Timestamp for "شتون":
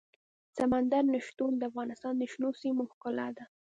1.27-1.51